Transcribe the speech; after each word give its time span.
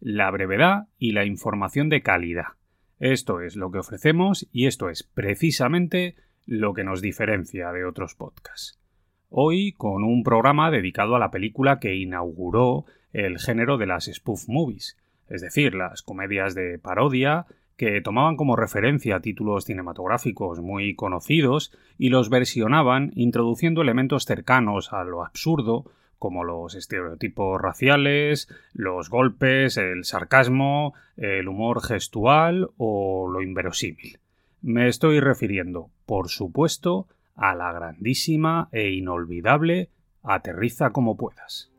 la 0.00 0.30
brevedad 0.30 0.88
y 0.98 1.12
la 1.12 1.24
información 1.24 1.88
de 1.88 2.02
calidad. 2.02 2.56
Esto 2.98 3.40
es 3.40 3.56
lo 3.56 3.70
que 3.70 3.78
ofrecemos 3.78 4.48
y 4.52 4.66
esto 4.66 4.88
es 4.90 5.02
precisamente 5.02 6.16
lo 6.46 6.74
que 6.74 6.84
nos 6.84 7.00
diferencia 7.00 7.70
de 7.72 7.84
otros 7.84 8.14
podcasts. 8.14 8.78
Hoy 9.28 9.72
con 9.72 10.04
un 10.04 10.22
programa 10.22 10.70
dedicado 10.70 11.14
a 11.14 11.18
la 11.18 11.30
película 11.30 11.78
que 11.78 11.96
inauguró 11.96 12.86
el 13.12 13.38
género 13.38 13.76
de 13.76 13.86
las 13.86 14.06
spoof 14.06 14.48
movies, 14.48 14.96
es 15.28 15.42
decir, 15.42 15.74
las 15.74 16.02
comedias 16.02 16.54
de 16.54 16.78
parodia 16.78 17.46
que 17.76 18.00
tomaban 18.00 18.36
como 18.36 18.56
referencia 18.56 19.20
títulos 19.20 19.64
cinematográficos 19.64 20.60
muy 20.60 20.96
conocidos 20.96 21.72
y 21.96 22.08
los 22.08 22.30
versionaban 22.30 23.12
introduciendo 23.14 23.82
elementos 23.82 24.24
cercanos 24.24 24.92
a 24.92 25.04
lo 25.04 25.24
absurdo 25.24 25.84
como 26.18 26.44
los 26.44 26.74
estereotipos 26.74 27.60
raciales, 27.60 28.48
los 28.72 29.10
golpes, 29.10 29.76
el 29.76 30.04
sarcasmo, 30.04 30.94
el 31.16 31.48
humor 31.48 31.82
gestual 31.82 32.70
o 32.76 33.28
lo 33.30 33.42
inverosímil. 33.42 34.18
Me 34.60 34.88
estoy 34.88 35.20
refiriendo, 35.20 35.90
por 36.06 36.28
supuesto, 36.28 37.06
a 37.36 37.54
la 37.54 37.72
grandísima 37.72 38.68
e 38.72 38.90
inolvidable 38.90 39.90
Aterriza 40.22 40.90
como 40.90 41.16
puedas. 41.16 41.70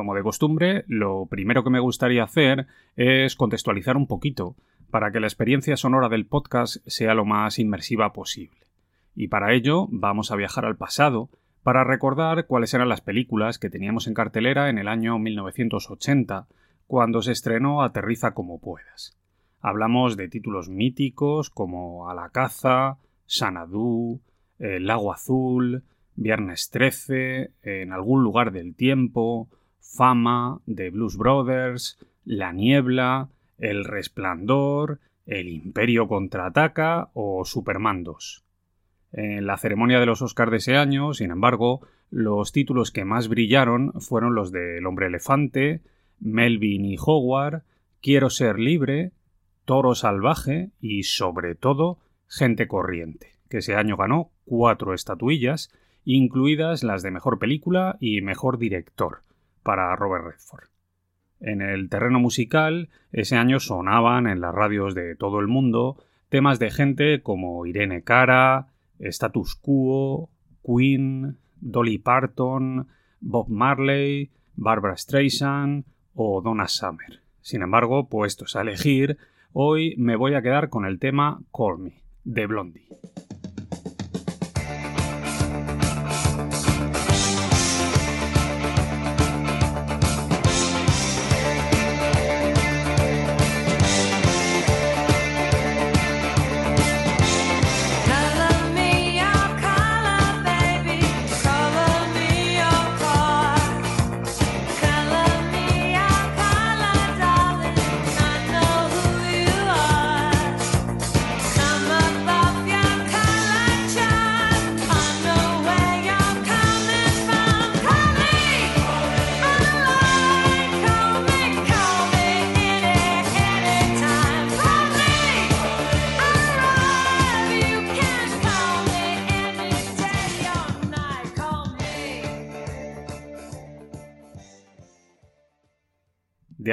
Como 0.00 0.14
de 0.14 0.22
costumbre, 0.22 0.84
lo 0.88 1.26
primero 1.26 1.62
que 1.62 1.68
me 1.68 1.78
gustaría 1.78 2.24
hacer 2.24 2.66
es 2.96 3.36
contextualizar 3.36 3.98
un 3.98 4.06
poquito 4.06 4.56
para 4.90 5.12
que 5.12 5.20
la 5.20 5.26
experiencia 5.26 5.76
sonora 5.76 6.08
del 6.08 6.24
podcast 6.24 6.78
sea 6.86 7.12
lo 7.12 7.26
más 7.26 7.58
inmersiva 7.58 8.14
posible. 8.14 8.56
Y 9.14 9.28
para 9.28 9.52
ello 9.52 9.88
vamos 9.90 10.32
a 10.32 10.36
viajar 10.36 10.64
al 10.64 10.78
pasado 10.78 11.28
para 11.62 11.84
recordar 11.84 12.46
cuáles 12.46 12.72
eran 12.72 12.88
las 12.88 13.02
películas 13.02 13.58
que 13.58 13.68
teníamos 13.68 14.06
en 14.06 14.14
cartelera 14.14 14.70
en 14.70 14.78
el 14.78 14.88
año 14.88 15.18
1980, 15.18 16.46
cuando 16.86 17.20
se 17.20 17.32
estrenó 17.32 17.82
Aterriza 17.82 18.32
como 18.32 18.58
puedas. 18.58 19.18
Hablamos 19.60 20.16
de 20.16 20.28
títulos 20.28 20.70
míticos 20.70 21.50
como 21.50 22.08
A 22.08 22.14
la 22.14 22.30
caza, 22.30 22.96
Sanadú, 23.26 24.22
El 24.58 24.86
lago 24.86 25.12
azul, 25.12 25.82
Viernes 26.16 26.70
13, 26.70 27.50
En 27.62 27.92
algún 27.92 28.22
lugar 28.22 28.50
del 28.50 28.74
tiempo, 28.74 29.50
Fama, 29.80 30.60
The 30.72 30.90
Blues 30.90 31.16
Brothers, 31.16 31.98
La 32.24 32.52
Niebla, 32.52 33.28
El 33.58 33.84
Resplandor, 33.84 35.00
El 35.26 35.48
Imperio 35.48 36.08
contraataca 36.08 37.10
o 37.14 37.44
Superman 37.44 38.04
2. 38.04 38.44
En 39.12 39.46
la 39.46 39.56
ceremonia 39.56 39.98
de 39.98 40.06
los 40.06 40.22
Oscars 40.22 40.50
de 40.50 40.58
ese 40.58 40.76
año, 40.76 41.14
sin 41.14 41.30
embargo, 41.30 41.80
los 42.10 42.52
títulos 42.52 42.92
que 42.92 43.04
más 43.04 43.28
brillaron 43.28 43.92
fueron 44.00 44.34
los 44.34 44.52
de 44.52 44.78
El 44.78 44.86
hombre 44.86 45.06
elefante, 45.06 45.82
Melvin 46.20 46.84
y 46.84 46.96
Howard, 46.98 47.62
Quiero 48.00 48.30
ser 48.30 48.58
libre, 48.58 49.12
Toro 49.64 49.94
salvaje 49.94 50.70
y, 50.80 51.02
sobre 51.02 51.54
todo, 51.54 51.98
Gente 52.26 52.68
corriente, 52.68 53.34
que 53.48 53.58
ese 53.58 53.74
año 53.74 53.96
ganó 53.96 54.30
cuatro 54.44 54.94
estatuillas 54.94 55.70
incluidas 56.04 56.82
las 56.82 57.02
de 57.02 57.10
mejor 57.10 57.38
película 57.38 57.96
y 58.00 58.22
mejor 58.22 58.56
director 58.58 59.22
para 59.62 59.94
Robert 59.96 60.24
Redford. 60.24 60.68
En 61.40 61.62
el 61.62 61.88
terreno 61.88 62.20
musical, 62.20 62.90
ese 63.12 63.36
año 63.36 63.60
sonaban 63.60 64.26
en 64.26 64.40
las 64.40 64.54
radios 64.54 64.94
de 64.94 65.16
todo 65.16 65.40
el 65.40 65.46
mundo 65.46 65.96
temas 66.30 66.58
de 66.58 66.70
gente 66.70 67.22
como 67.22 67.66
Irene 67.66 68.02
Cara, 68.02 68.68
Status 68.98 69.56
Quo, 69.56 70.30
Queen, 70.64 71.36
Dolly 71.60 71.98
Parton, 71.98 72.88
Bob 73.20 73.48
Marley, 73.48 74.30
Barbara 74.54 74.96
Streisand 74.96 75.84
o 76.14 76.40
Donna 76.40 76.68
Summer. 76.68 77.20
Sin 77.40 77.62
embargo, 77.62 78.08
puestos 78.08 78.56
a 78.56 78.62
elegir, 78.62 79.18
hoy 79.52 79.94
me 79.98 80.16
voy 80.16 80.34
a 80.34 80.42
quedar 80.42 80.68
con 80.68 80.84
el 80.84 80.98
tema 80.98 81.42
Call 81.52 81.78
Me, 81.78 82.02
de 82.24 82.46
Blondie. 82.46 82.88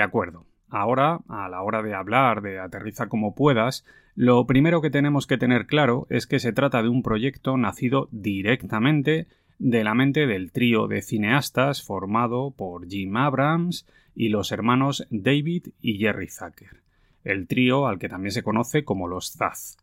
Acuerdo. 0.07 0.45
Ahora, 0.69 1.19
a 1.29 1.47
la 1.47 1.61
hora 1.61 1.81
de 1.81 1.93
hablar 1.93 2.41
de 2.41 2.59
Aterriza 2.59 3.07
como 3.07 3.35
puedas, 3.35 3.85
lo 4.15 4.45
primero 4.47 4.81
que 4.81 4.89
tenemos 4.89 5.27
que 5.27 5.37
tener 5.37 5.67
claro 5.67 6.07
es 6.09 6.27
que 6.27 6.39
se 6.39 6.51
trata 6.51 6.81
de 6.81 6.89
un 6.89 7.03
proyecto 7.03 7.55
nacido 7.55 8.09
directamente 8.11 9.27
de 9.59 9.83
la 9.83 9.93
mente 9.93 10.27
del 10.27 10.51
trío 10.51 10.87
de 10.87 11.01
cineastas 11.01 11.83
formado 11.83 12.51
por 12.51 12.87
Jim 12.87 13.15
Abrams 13.15 13.87
y 14.15 14.29
los 14.29 14.51
hermanos 14.51 15.07
David 15.09 15.67
y 15.81 15.99
Jerry 15.99 16.27
Zucker, 16.27 16.81
el 17.23 17.47
trío 17.47 17.87
al 17.87 17.99
que 17.99 18.09
también 18.09 18.31
se 18.31 18.43
conoce 18.43 18.83
como 18.83 19.07
los 19.07 19.33
Zaz. 19.33 19.77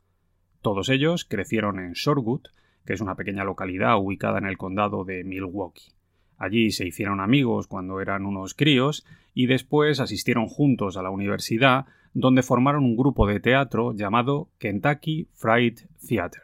Todos 0.61 0.89
ellos 0.89 1.25
crecieron 1.25 1.79
en 1.79 1.93
Shorewood, 1.93 2.43
que 2.85 2.93
es 2.93 3.01
una 3.01 3.17
pequeña 3.17 3.45
localidad 3.45 3.99
ubicada 3.99 4.39
en 4.39 4.47
el 4.47 4.59
condado 4.59 5.05
de 5.05 5.25
Milwaukee. 5.25 5.94
Allí 6.39 6.71
se 6.71 6.87
hicieron 6.87 7.21
amigos 7.21 7.67
cuando 7.67 8.01
eran 8.01 8.27
unos 8.27 8.55
críos 8.55 9.07
y 9.35 9.47
después 9.47 10.01
asistieron 10.01 10.47
juntos 10.47 10.97
a 10.97 11.03
la 11.03 11.11
universidad 11.11 11.87
donde 12.15 12.43
formaron 12.43 12.85
un 12.85 12.97
grupo 12.97 13.27
de 13.27 13.41
teatro 13.41 13.93
llamado 13.93 14.49
Kentucky 14.59 15.29
Fried 15.35 15.81
Theater. 16.07 16.43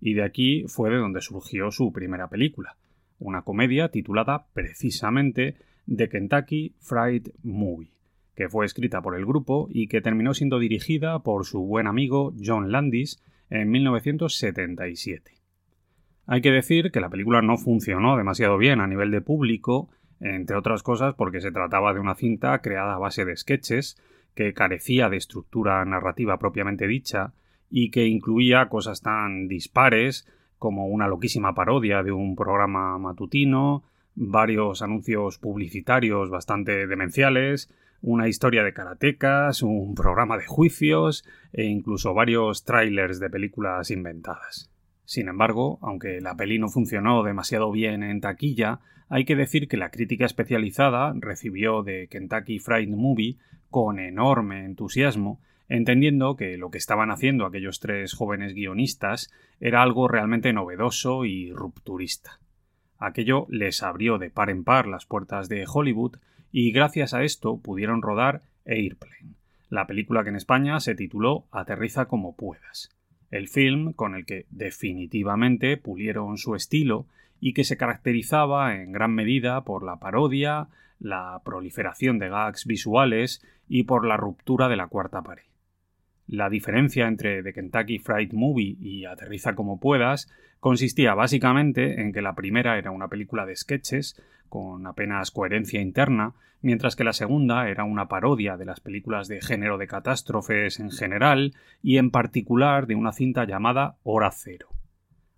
Y 0.00 0.14
de 0.14 0.24
aquí 0.24 0.64
fue 0.66 0.90
de 0.90 0.96
donde 0.96 1.20
surgió 1.20 1.70
su 1.70 1.92
primera 1.92 2.28
película, 2.28 2.76
una 3.18 3.42
comedia 3.42 3.90
titulada 3.90 4.46
precisamente 4.52 5.56
The 5.94 6.08
Kentucky 6.08 6.74
Fried 6.80 7.28
Movie, 7.42 7.90
que 8.34 8.48
fue 8.48 8.66
escrita 8.66 9.02
por 9.02 9.16
el 9.16 9.26
grupo 9.26 9.68
y 9.70 9.88
que 9.88 10.00
terminó 10.00 10.32
siendo 10.34 10.58
dirigida 10.58 11.18
por 11.22 11.44
su 11.44 11.60
buen 11.60 11.86
amigo 11.86 12.32
John 12.42 12.72
Landis 12.72 13.22
en 13.50 13.70
1977. 13.70 15.33
Hay 16.26 16.40
que 16.40 16.50
decir 16.50 16.90
que 16.90 17.00
la 17.00 17.10
película 17.10 17.42
no 17.42 17.58
funcionó 17.58 18.16
demasiado 18.16 18.56
bien 18.56 18.80
a 18.80 18.86
nivel 18.86 19.10
de 19.10 19.20
público, 19.20 19.90
entre 20.20 20.56
otras 20.56 20.82
cosas 20.82 21.14
porque 21.14 21.42
se 21.42 21.52
trataba 21.52 21.92
de 21.92 22.00
una 22.00 22.14
cinta 22.14 22.58
creada 22.62 22.94
a 22.94 22.98
base 22.98 23.26
de 23.26 23.36
sketches, 23.36 24.00
que 24.34 24.54
carecía 24.54 25.10
de 25.10 25.18
estructura 25.18 25.84
narrativa 25.84 26.38
propiamente 26.38 26.86
dicha, 26.86 27.34
y 27.70 27.90
que 27.90 28.06
incluía 28.06 28.68
cosas 28.68 29.02
tan 29.02 29.48
dispares 29.48 30.26
como 30.58 30.86
una 30.86 31.08
loquísima 31.08 31.54
parodia 31.54 32.02
de 32.02 32.12
un 32.12 32.36
programa 32.36 32.98
matutino, 32.98 33.84
varios 34.14 34.80
anuncios 34.80 35.38
publicitarios 35.38 36.30
bastante 36.30 36.86
demenciales, 36.86 37.70
una 38.00 38.28
historia 38.28 38.64
de 38.64 38.72
karatecas, 38.72 39.62
un 39.62 39.94
programa 39.94 40.38
de 40.38 40.46
juicios 40.46 41.24
e 41.52 41.64
incluso 41.64 42.14
varios 42.14 42.64
trailers 42.64 43.20
de 43.20 43.30
películas 43.30 43.90
inventadas. 43.90 44.73
Sin 45.04 45.28
embargo, 45.28 45.78
aunque 45.82 46.20
la 46.20 46.34
peli 46.34 46.58
no 46.58 46.68
funcionó 46.68 47.22
demasiado 47.22 47.70
bien 47.70 48.02
en 48.02 48.20
taquilla, 48.20 48.80
hay 49.08 49.24
que 49.24 49.36
decir 49.36 49.68
que 49.68 49.76
la 49.76 49.90
crítica 49.90 50.24
especializada 50.24 51.12
recibió 51.16 51.82
de 51.82 52.08
Kentucky 52.08 52.58
Fried 52.58 52.88
Movie 52.88 53.36
con 53.70 53.98
enorme 53.98 54.64
entusiasmo, 54.64 55.40
entendiendo 55.68 56.36
que 56.36 56.56
lo 56.56 56.70
que 56.70 56.78
estaban 56.78 57.10
haciendo 57.10 57.44
aquellos 57.44 57.80
tres 57.80 58.14
jóvenes 58.14 58.54
guionistas 58.54 59.30
era 59.60 59.82
algo 59.82 60.08
realmente 60.08 60.52
novedoso 60.52 61.24
y 61.26 61.52
rupturista. 61.52 62.40
Aquello 62.98 63.46
les 63.50 63.82
abrió 63.82 64.18
de 64.18 64.30
par 64.30 64.48
en 64.48 64.64
par 64.64 64.86
las 64.86 65.04
puertas 65.04 65.48
de 65.48 65.66
Hollywood 65.70 66.16
y 66.50 66.72
gracias 66.72 67.12
a 67.12 67.24
esto 67.24 67.58
pudieron 67.58 68.00
rodar 68.00 68.42
Airplane, 68.64 69.34
la 69.68 69.86
película 69.86 70.22
que 70.22 70.30
en 70.30 70.36
España 70.36 70.80
se 70.80 70.94
tituló 70.94 71.46
Aterriza 71.50 72.06
como 72.06 72.36
puedas 72.36 72.93
el 73.34 73.48
film 73.48 73.94
con 73.94 74.14
el 74.14 74.26
que 74.26 74.46
definitivamente 74.50 75.76
pulieron 75.76 76.38
su 76.38 76.54
estilo 76.54 77.06
y 77.40 77.52
que 77.52 77.64
se 77.64 77.76
caracterizaba 77.76 78.76
en 78.76 78.92
gran 78.92 79.12
medida 79.12 79.64
por 79.64 79.84
la 79.84 79.96
parodia, 79.96 80.68
la 81.00 81.42
proliferación 81.44 82.20
de 82.20 82.28
gags 82.28 82.64
visuales 82.64 83.44
y 83.68 83.82
por 83.82 84.06
la 84.06 84.16
ruptura 84.16 84.68
de 84.68 84.76
la 84.76 84.86
cuarta 84.86 85.22
pared. 85.22 85.42
La 86.26 86.48
diferencia 86.48 87.06
entre 87.06 87.42
The 87.42 87.52
Kentucky 87.52 87.98
Fried 87.98 88.32
Movie 88.32 88.76
y 88.80 89.04
Aterriza 89.04 89.54
como 89.54 89.78
puedas 89.78 90.30
consistía 90.58 91.14
básicamente 91.14 92.00
en 92.00 92.12
que 92.12 92.22
la 92.22 92.34
primera 92.34 92.78
era 92.78 92.90
una 92.90 93.08
película 93.08 93.44
de 93.44 93.54
sketches 93.54 94.20
con 94.48 94.86
apenas 94.86 95.30
coherencia 95.30 95.80
interna, 95.80 96.34
mientras 96.62 96.96
que 96.96 97.04
la 97.04 97.12
segunda 97.12 97.68
era 97.68 97.84
una 97.84 98.08
parodia 98.08 98.56
de 98.56 98.64
las 98.64 98.80
películas 98.80 99.28
de 99.28 99.42
género 99.42 99.76
de 99.76 99.86
catástrofes 99.86 100.80
en 100.80 100.90
general 100.90 101.52
y 101.82 101.98
en 101.98 102.10
particular 102.10 102.86
de 102.86 102.94
una 102.94 103.12
cinta 103.12 103.44
llamada 103.44 103.98
Hora 104.02 104.30
Cero. 104.32 104.68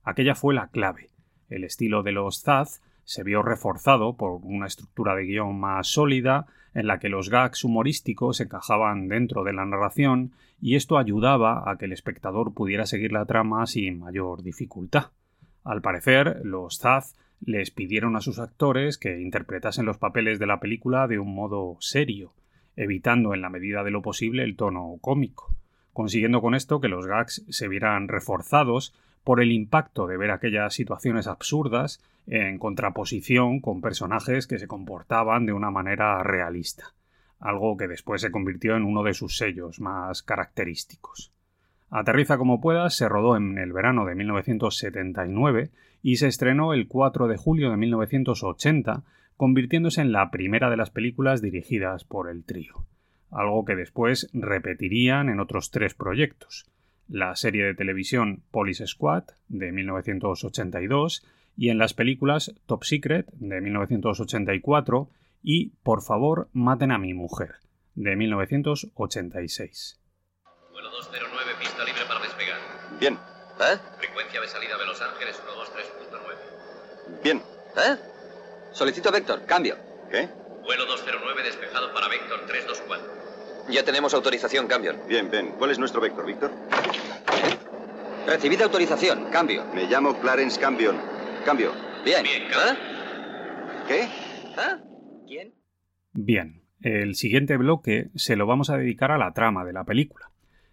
Aquella 0.05 0.37
fue 0.37 0.55
la 0.55 0.69
clave. 0.69 1.09
El 1.49 1.65
estilo 1.65 2.05
de 2.05 2.13
los 2.13 2.43
Zaz 2.43 2.81
se 3.07 3.23
vio 3.23 3.41
reforzado 3.41 4.17
por 4.17 4.41
una 4.43 4.67
estructura 4.67 5.15
de 5.15 5.25
guion 5.25 5.59
más 5.59 5.87
sólida, 5.87 6.47
en 6.75 6.89
la 6.89 6.99
que 6.99 7.09
los 7.09 7.31
gags 7.31 7.65
humorísticos 7.65 8.41
encajaban 8.41 9.09
dentro 9.09 9.45
de 9.45 9.55
la 9.55 9.65
narración 9.65 10.33
y 10.61 10.75
esto 10.75 10.99
ayudaba 10.99 11.71
a 11.71 11.79
que 11.79 11.87
el 11.87 11.93
espectador 11.93 12.53
pudiera 12.53 12.85
seguir 12.85 13.13
la 13.13 13.25
trama 13.25 13.65
sin 13.67 14.01
mayor 14.01 14.43
dificultad. 14.43 15.13
Al 15.65 15.81
parecer, 15.81 16.41
los 16.45 16.79
Zaz 16.79 17.17
les 17.41 17.71
pidieron 17.71 18.17
a 18.17 18.21
sus 18.21 18.39
actores 18.39 18.99
que 18.99 19.21
interpretasen 19.21 19.87
los 19.87 19.99
papeles 19.99 20.39
de 20.39 20.47
la 20.47 20.61
película 20.61 21.07
de 21.07 21.19
un 21.19 21.35
modo 21.35 21.77
serio, 21.81 22.35
evitando 22.75 23.35
en 23.35 23.41
la 23.41 23.51
medida 23.51 23.85
de 23.85 23.91
lo 23.91 24.03
posible 24.03 24.43
el 24.43 24.57
tono 24.57 24.97
cómico, 25.01 25.55
consiguiendo 25.93 26.43
con 26.43 26.55
esto 26.55 26.81
que 26.81 26.89
los 26.89 27.07
gags 27.07 27.45
se 27.49 27.69
vieran 27.69 28.09
reforzados 28.09 28.95
por 29.27 29.43
el 29.43 29.51
impacto 29.51 30.07
de 30.07 30.17
ver 30.17 30.31
aquellas 30.31 30.73
situaciones 30.73 31.27
absurdas 31.27 32.01
en 32.29 32.61
contraposición 32.61 33.59
con 33.59 33.81
personajes 33.81 34.47
que 34.47 34.61
se 34.61 34.69
comportaban 34.69 35.47
de 35.47 35.53
una 35.53 35.73
manera 35.73 36.23
realista, 36.23 36.95
algo 37.41 37.77
que 37.77 37.89
después 37.89 38.21
se 38.21 38.31
convirtió 38.31 38.77
en 38.77 38.85
uno 38.85 39.03
de 39.03 39.15
sus 39.15 39.37
sellos 39.37 39.81
más 39.81 40.23
característicos. 40.23 41.33
Aterriza 41.91 42.39
como 42.39 42.61
puedas 42.61 42.95
se 42.95 43.09
rodó 43.09 43.37
en 43.37 43.59
el 43.59 43.73
verano 43.73 44.05
de 44.07 44.15
1979 44.15 45.71
y 46.05 46.19
se 46.19 46.29
estrenó 46.29 46.73
el 46.73 46.87
4 46.87 47.27
de 47.27 47.37
julio 47.37 47.73
de 47.73 47.79
1980, 47.79 49.03
convirtiéndose 49.37 50.03
en 50.03 50.13
la 50.13 50.31
primera 50.31 50.71
de 50.71 50.77
las 50.77 50.91
películas 50.91 51.43
dirigidas 51.43 52.05
por 52.05 52.31
el 52.31 52.45
trío, 52.45 52.87
algo 53.33 53.65
que 53.65 53.75
después 53.75 54.31
repetirían 54.33 55.31
en 55.31 55.41
otros 55.41 55.73
tres 55.73 55.95
proyectos, 55.95 56.71
la 57.09 57.37
serie 57.37 57.65
de 57.65 57.75
televisión 57.75 58.43
Police 58.51 58.87
Squad 58.87 59.25
de 59.49 59.73
1982 59.73 61.25
y 61.57 61.71
en 61.71 61.79
las 61.79 61.95
películas 61.95 62.55
Top 62.67 62.85
Secret 62.85 63.27
de 63.33 63.61
1984 63.61 65.09
y 65.43 65.71
Por 65.85 66.03
favor, 66.03 66.49
maten 66.53 66.91
a 66.91 66.99
mi 66.99 67.15
mujer 67.15 67.57
de 67.95 68.17
1986. 68.17 70.01
Vuelo 70.73 70.91
209, 70.91 71.53
pista 71.61 71.85
libre 71.85 72.03
para 72.09 72.21
despegar. 72.21 72.59
Bien. 72.99 73.15
¿Eh? 73.15 73.79
Frecuencia 73.99 74.41
de 74.41 74.49
salida 74.49 74.77
de 74.77 74.87
Los 74.87 75.01
Ángeles 75.01 75.41
123.9. 75.41 77.23
Bien. 77.23 77.39
¿Eh? 77.39 77.97
Solicito 78.73 79.13
Vector, 79.13 79.47
cambio. 79.47 79.77
¿Qué? 80.11 80.29
Vuelo 80.65 80.85
209 80.87 81.43
despejado 81.45 81.95
para 81.95 82.09
Vector 82.09 82.45
324. 82.47 83.36
Ya 83.69 83.85
tenemos 83.85 84.15
autorización, 84.15 84.69
cambio. 84.69 84.95
Bien, 85.09 85.31
bien. 85.31 85.53
¿Cuál 85.59 85.73
es 85.73 85.79
nuestro 85.79 86.01
vector, 86.01 86.25
Víctor? 86.25 86.53
Recibida 88.27 88.65
autorización, 88.65 89.31
cambio. 89.31 89.65
Me 89.75 89.87
llamo 89.87 90.19
Clarence 90.21 90.61
Cambion. 90.61 90.97
Cambio. 91.45 91.73
Bien. 92.05 92.23
Bien, 92.23 92.43
¿Eh? 92.43 92.77
¿Qué? 93.89 94.03
¿Eh? 94.03 94.83
¿Quién? 95.27 95.55
Bien, 96.13 96.63
el 96.81 97.15
siguiente 97.15 97.57
bloque 97.57 98.11
se 98.15 98.37
lo 98.37 98.47
vamos 98.47 98.71
a 98.71 98.77
dedicar 98.77 99.11
a 99.11 99.19
la 99.19 99.33
trama 99.33 99.65
de 99.65 99.73
la 99.73 99.85
película. 99.85 100.31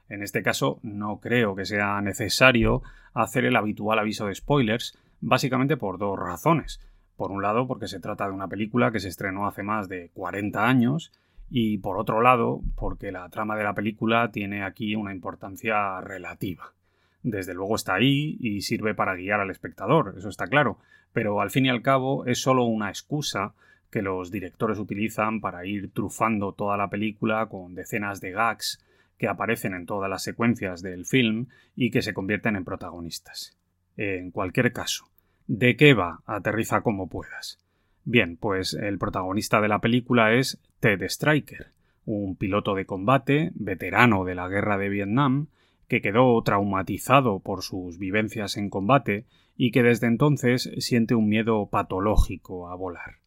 En 0.09 0.21
este 0.21 0.43
caso 0.43 0.79
no 0.83 1.19
creo 1.19 1.55
que 1.55 1.65
sea 1.65 1.99
necesario 2.01 2.83
hacer 3.13 3.45
el 3.45 3.55
habitual 3.55 3.99
aviso 3.99 4.27
de 4.27 4.35
spoilers, 4.35 4.97
básicamente 5.21 5.77
por 5.77 5.97
dos 5.97 6.17
razones. 6.19 6.79
Por 7.15 7.31
un 7.31 7.41
lado, 7.41 7.67
porque 7.67 7.87
se 7.87 7.99
trata 7.99 8.27
de 8.27 8.33
una 8.33 8.47
película 8.47 8.91
que 8.91 8.99
se 8.99 9.07
estrenó 9.07 9.47
hace 9.47 9.63
más 9.63 9.89
de 9.89 10.11
40 10.13 10.67
años, 10.67 11.11
y 11.49 11.77
por 11.77 11.97
otro 11.97 12.21
lado, 12.21 12.61
porque 12.75 13.11
la 13.11 13.29
trama 13.29 13.55
de 13.55 13.63
la 13.63 13.73
película 13.73 14.31
tiene 14.31 14.63
aquí 14.63 14.95
una 14.95 15.13
importancia 15.13 16.01
relativa. 16.01 16.73
Desde 17.21 17.53
luego 17.53 17.75
está 17.75 17.95
ahí 17.95 18.37
y 18.39 18.61
sirve 18.61 18.93
para 18.93 19.15
guiar 19.15 19.39
al 19.39 19.49
espectador, 19.49 20.15
eso 20.17 20.29
está 20.29 20.47
claro, 20.47 20.79
pero 21.13 21.41
al 21.41 21.51
fin 21.51 21.65
y 21.65 21.69
al 21.69 21.81
cabo 21.81 22.25
es 22.25 22.41
solo 22.41 22.65
una 22.65 22.89
excusa 22.89 23.53
que 23.89 24.01
los 24.01 24.31
directores 24.31 24.79
utilizan 24.79 25.39
para 25.39 25.65
ir 25.65 25.91
trufando 25.93 26.53
toda 26.53 26.75
la 26.75 26.89
película 26.89 27.45
con 27.45 27.75
decenas 27.75 28.19
de 28.19 28.31
gags 28.31 28.83
que 29.17 29.27
aparecen 29.27 29.73
en 29.73 29.85
todas 29.85 30.09
las 30.09 30.23
secuencias 30.23 30.81
del 30.81 31.05
film 31.05 31.47
y 31.75 31.91
que 31.91 32.01
se 32.01 32.13
convierten 32.13 32.55
en 32.55 32.65
protagonistas. 32.65 33.55
En 33.95 34.31
cualquier 34.31 34.73
caso, 34.73 35.05
¿de 35.47 35.77
qué 35.77 35.93
va? 35.93 36.21
Aterriza 36.25 36.81
como 36.81 37.07
puedas. 37.07 37.62
Bien, 38.05 38.37
pues 38.37 38.73
el 38.73 38.97
protagonista 38.97 39.61
de 39.61 39.69
la 39.69 39.79
película 39.79 40.33
es 40.33 40.59
Ted 40.79 41.01
Striker, 41.03 41.67
un 42.05 42.35
piloto 42.35 42.75
de 42.75 42.85
combate, 42.85 43.51
veterano 43.55 44.25
de 44.25 44.35
la 44.35 44.49
guerra 44.49 44.77
de 44.77 44.89
Vietnam, 44.89 45.47
que 45.87 46.01
quedó 46.01 46.41
traumatizado 46.43 47.39
por 47.39 47.63
sus 47.63 47.97
vivencias 47.97 48.57
en 48.57 48.69
combate 48.69 49.25
y 49.55 49.71
que 49.71 49.83
desde 49.83 50.07
entonces 50.07 50.69
siente 50.79 51.15
un 51.15 51.29
miedo 51.29 51.67
patológico 51.67 52.69
a 52.69 52.75
volar. 52.75 53.19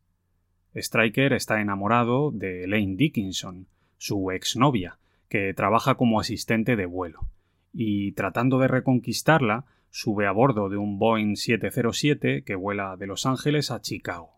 Striker 0.75 1.33
está 1.33 1.61
enamorado 1.61 2.31
de 2.31 2.67
Lane 2.67 2.97
Dickinson, 2.97 3.69
su 3.97 4.31
exnovia, 4.31 4.99
que 5.29 5.55
trabaja 5.55 5.95
como 5.95 6.21
asistente 6.21 6.77
de 6.77 6.87
vuelo, 6.87 7.21
y 7.73 8.13
tratando 8.13 8.59
de 8.59 8.69
reconquistarla, 8.69 9.65
sube 9.91 10.27
a 10.27 10.33
bordo 10.33 10.69
de 10.69 10.77
un 10.77 10.99
Boeing 10.99 11.37
707 11.37 12.43
que 12.45 12.55
vuela 12.55 12.97
de 12.97 13.07
Los 13.07 13.25
Ángeles 13.25 13.71
a 13.71 13.81
Chicago. 13.81 14.36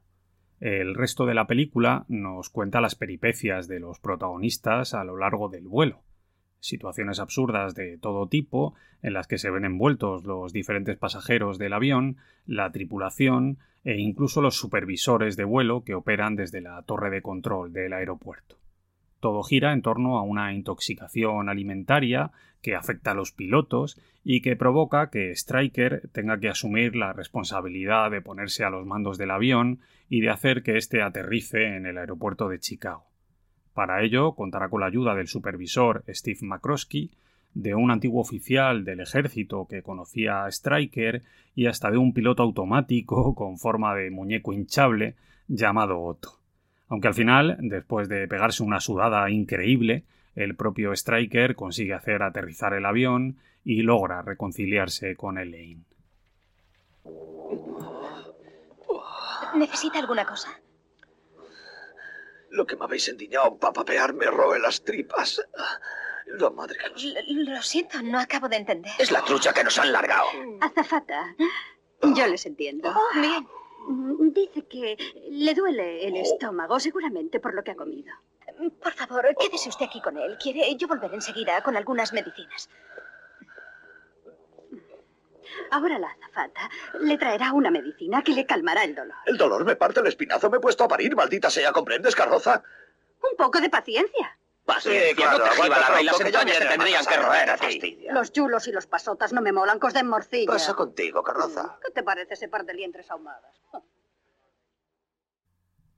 El 0.60 0.94
resto 0.94 1.24
de 1.24 1.34
la 1.34 1.46
película 1.46 2.04
nos 2.08 2.50
cuenta 2.50 2.80
las 2.80 2.96
peripecias 2.96 3.68
de 3.68 3.78
los 3.78 4.00
protagonistas 4.00 4.92
a 4.94 5.04
lo 5.04 5.16
largo 5.16 5.48
del 5.48 5.68
vuelo. 5.68 6.02
Situaciones 6.60 7.20
absurdas 7.20 7.76
de 7.76 7.98
todo 7.98 8.26
tipo 8.28 8.74
en 9.02 9.12
las 9.12 9.28
que 9.28 9.38
se 9.38 9.50
ven 9.50 9.64
envueltos 9.64 10.24
los 10.24 10.52
diferentes 10.52 10.96
pasajeros 10.96 11.58
del 11.58 11.72
avión, 11.72 12.16
la 12.46 12.72
tripulación 12.72 13.58
e 13.84 13.98
incluso 13.98 14.42
los 14.42 14.56
supervisores 14.56 15.36
de 15.36 15.44
vuelo 15.44 15.84
que 15.84 15.94
operan 15.94 16.34
desde 16.34 16.60
la 16.60 16.82
torre 16.82 17.10
de 17.10 17.22
control 17.22 17.72
del 17.72 17.92
aeropuerto. 17.92 18.56
Todo 19.20 19.42
gira 19.42 19.72
en 19.72 19.82
torno 19.82 20.18
a 20.18 20.22
una 20.22 20.52
intoxicación 20.52 21.48
alimentaria 21.48 22.30
que 22.62 22.74
afecta 22.74 23.12
a 23.12 23.14
los 23.14 23.32
pilotos 23.32 24.00
y 24.24 24.42
que 24.42 24.56
provoca 24.56 25.10
que 25.10 25.34
Stryker 25.34 26.08
tenga 26.12 26.38
que 26.38 26.48
asumir 26.48 26.94
la 26.94 27.12
responsabilidad 27.12 28.10
de 28.10 28.20
ponerse 28.20 28.64
a 28.64 28.70
los 28.70 28.86
mandos 28.86 29.18
del 29.18 29.30
avión 29.30 29.80
y 30.08 30.20
de 30.20 30.30
hacer 30.30 30.62
que 30.62 30.76
éste 30.76 31.02
aterrice 31.02 31.76
en 31.76 31.86
el 31.86 31.98
aeropuerto 31.98 32.48
de 32.48 32.60
Chicago. 32.60 33.04
Para 33.74 34.02
ello 34.02 34.34
contará 34.34 34.68
con 34.68 34.80
la 34.80 34.86
ayuda 34.86 35.14
del 35.14 35.28
supervisor 35.28 36.04
Steve 36.08 36.40
McCroskey, 36.42 37.10
de 37.54 37.74
un 37.74 37.90
antiguo 37.90 38.20
oficial 38.20 38.84
del 38.84 39.00
ejército 39.00 39.66
que 39.68 39.82
conocía 39.82 40.44
a 40.44 40.48
Striker 40.48 41.22
y 41.54 41.66
hasta 41.66 41.90
de 41.90 41.98
un 41.98 42.12
piloto 42.12 42.42
automático 42.42 43.34
con 43.34 43.58
forma 43.58 43.94
de 43.94 44.10
muñeco 44.10 44.52
hinchable 44.52 45.16
llamado 45.48 46.00
Otto. 46.00 46.37
Aunque 46.88 47.08
al 47.08 47.14
final, 47.14 47.56
después 47.60 48.08
de 48.08 48.26
pegarse 48.28 48.62
una 48.62 48.80
sudada 48.80 49.28
increíble, 49.30 50.04
el 50.34 50.54
propio 50.56 50.92
Striker 50.92 51.54
consigue 51.54 51.94
hacer 51.94 52.22
aterrizar 52.22 52.72
el 52.74 52.86
avión 52.86 53.36
y 53.64 53.82
logra 53.82 54.22
reconciliarse 54.22 55.16
con 55.16 55.36
Elaine. 55.38 55.84
¿Necesita 59.54 59.98
alguna 59.98 60.24
cosa? 60.24 60.48
Lo 62.50 62.66
que 62.66 62.76
me 62.76 62.84
habéis 62.84 63.08
endiñado 63.08 63.56
para 63.58 63.72
papear 63.72 64.14
me 64.14 64.26
roe 64.26 64.58
las 64.58 64.82
tripas. 64.82 65.42
La 66.26 66.50
madre 66.50 66.76
que 66.82 66.90
nos... 66.90 67.04
L- 67.04 67.44
lo 67.54 67.62
siento, 67.62 68.02
no 68.02 68.18
acabo 68.18 68.48
de 68.48 68.56
entender. 68.56 68.92
Es 68.98 69.10
la 69.10 69.22
trucha 69.22 69.52
que 69.52 69.64
nos 69.64 69.78
han 69.78 69.92
largado. 69.92 70.26
Azafata, 70.60 71.34
yo 72.02 72.26
les 72.26 72.44
entiendo. 72.46 72.90
Oh, 72.94 73.20
bien. 73.20 73.46
Mm, 73.88 74.32
Dice 74.32 74.66
que 74.66 74.96
le 75.30 75.54
duele 75.54 76.06
el 76.06 76.16
estómago, 76.16 76.78
seguramente 76.78 77.40
por 77.40 77.54
lo 77.54 77.64
que 77.64 77.70
ha 77.72 77.76
comido. 77.76 78.12
Por 78.82 78.92
favor, 78.92 79.26
quédese 79.38 79.68
usted 79.68 79.86
aquí 79.86 80.00
con 80.00 80.16
él. 80.18 80.36
¿Quiere? 80.38 80.74
Yo 80.76 80.86
volveré 80.88 81.14
enseguida 81.14 81.62
con 81.62 81.76
algunas 81.76 82.12
medicinas. 82.12 82.68
Ahora 85.70 85.98
la 85.98 86.08
azafata 86.08 86.70
le 87.00 87.16
traerá 87.18 87.52
una 87.52 87.70
medicina 87.70 88.22
que 88.22 88.32
le 88.32 88.46
calmará 88.46 88.84
el 88.84 88.94
dolor. 88.94 89.16
El 89.26 89.36
dolor 89.36 89.64
me 89.64 89.76
parte 89.76 90.00
el 90.00 90.06
espinazo, 90.06 90.50
me 90.50 90.58
he 90.58 90.60
puesto 90.60 90.84
a 90.84 90.88
parir, 90.88 91.14
maldita 91.16 91.50
sea, 91.50 91.72
¿comprendes, 91.72 92.14
carroza? 92.14 92.62
Un 93.22 93.36
poco 93.36 93.60
de 93.60 93.68
paciencia. 93.70 94.38
Paciencia, 94.68 95.30
no 95.30 95.38
te 95.42 95.48
esquiva 95.48 95.78
la 95.78 95.88
raíz, 95.88 96.04
las 96.04 96.20
entrañas 96.20 96.58
te 96.58 96.66
tendrían 96.66 97.04
que 97.06 97.16
roer 97.16 97.48
a 97.48 97.56
ti. 97.56 97.64
fastidia. 97.64 98.12
Los 98.12 98.32
chulos 98.32 98.68
y 98.68 98.72
los 98.72 98.86
pasotas 98.86 99.32
no 99.32 99.40
me 99.40 99.50
molan, 99.50 99.78
cos 99.78 99.94
den 99.94 100.06
morcilla. 100.06 100.52
Pasa 100.52 100.74
contigo, 100.74 101.22
carroza. 101.22 101.78
¿Qué 101.82 101.90
te 101.90 102.02
parece 102.02 102.34
ese 102.34 102.48
par 102.48 102.66
de 102.66 102.74
lientres 102.74 103.10
ahumadas? 103.10 103.62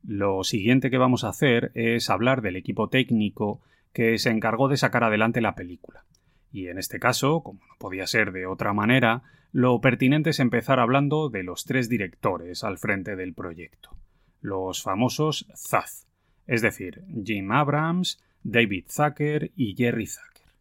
Lo 0.05 0.45
siguiente 0.45 0.89
que 0.89 0.99
vamos 0.99 1.25
a 1.25 1.31
hacer 1.31 1.73
es 1.75 2.11
hablar 2.11 2.43
del 2.43 2.55
equipo 2.55 2.89
técnico 2.89 3.61
que 3.93 4.19
se 4.19 4.31
encargó 4.31 4.69
de 4.69 4.77
sacar 4.77 5.03
adelante 5.03 5.41
la 5.41 5.57
película. 5.57 6.05
Y 6.53 6.69
en 6.69 6.79
este 6.79 7.01
caso, 7.01 7.43
como 7.43 7.67
no 7.67 7.75
podía 7.77 8.07
ser 8.07 8.31
de 8.31 8.47
otra 8.47 8.73
manera, 8.73 9.25
lo 9.51 9.81
pertinente 9.81 10.31
es 10.31 10.39
empezar 10.39 10.79
hablando 10.79 11.29
de 11.29 11.43
los 11.43 11.65
tres 11.65 11.89
directores 11.89 12.63
al 12.63 12.79
frente 12.79 13.17
del 13.17 13.35
proyecto. 13.35 13.97
Los 14.41 14.81
famosos 14.85 15.49
ZAZ, 15.57 16.07
es 16.47 16.63
decir, 16.63 17.03
Jim 17.25 17.51
Abrams, 17.51 18.23
David 18.43 18.87
Zucker 18.89 19.51
y 19.57 19.75
Jerry 19.77 20.07
Zucker. 20.07 20.53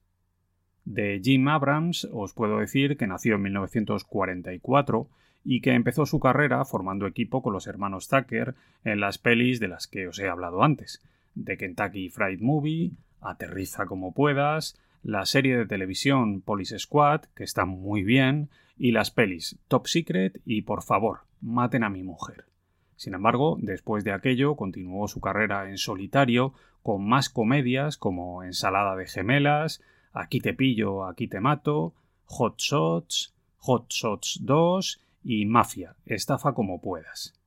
De 0.86 1.22
Jim 1.24 1.48
Abrams 1.48 2.08
os 2.12 2.34
puedo 2.34 2.60
decir 2.60 2.98
que 2.98 3.08
nació 3.08 3.36
en 3.36 3.44
1944 3.44 5.10
y 5.46 5.62
que 5.62 5.74
empezó 5.74 6.06
su 6.06 6.20
carrera 6.20 6.66
formando 6.66 7.08
equipo 7.08 7.42
con 7.42 7.54
los 7.54 7.68
hermanos 7.68 8.08
Zucker 8.08 8.56
en 8.84 9.00
las 9.00 9.18
pelis 9.18 9.60
de 9.60 9.68
las 9.68 9.88
que 9.88 10.08
os 10.08 10.20
he 10.20 10.28
hablado 10.28 10.64
antes, 10.64 11.02
de 11.36 11.58
Kentucky 11.58 12.10
Fried 12.10 12.42
Movie, 12.42 12.92
Aterriza 13.22 13.86
como 13.86 14.14
puedas, 14.14 14.80
la 15.04 15.26
serie 15.26 15.58
de 15.58 15.66
televisión 15.66 16.42
Police 16.42 16.80
Squad, 16.80 17.22
que 17.36 17.44
está 17.44 17.66
muy 17.66 18.04
bien, 18.04 18.50
y 18.78 18.92
las 18.92 19.12
pelis 19.12 19.58
Top 19.68 19.88
Secret 19.88 20.42
y 20.46 20.64
Por 20.64 20.84
favor, 20.84 21.20
maten 21.42 21.84
a 21.84 21.90
mi 21.90 22.04
mujer. 22.04 22.46
Sin 23.00 23.14
embargo, 23.14 23.58
después 23.62 24.04
de 24.04 24.12
aquello 24.12 24.58
continuó 24.58 25.08
su 25.08 25.22
carrera 25.22 25.70
en 25.70 25.78
solitario 25.78 26.54
con 26.84 27.08
más 27.08 27.30
comedias 27.30 27.96
como 27.96 28.44
Ensalada 28.44 28.98
de 28.98 29.08
gemelas, 29.08 29.82
Aquí 30.12 30.42
te 30.42 30.54
pillo, 30.54 31.06
aquí 31.06 31.30
te 31.30 31.40
mato, 31.40 31.94
Hot 32.26 32.58
Shots, 32.58 33.34
Hot 33.60 33.90
Shots 33.90 34.40
2 34.42 35.00
y 35.24 35.46
Mafia, 35.46 35.96
estafa 36.06 36.52
como 36.52 36.82
puedas. 36.82 37.40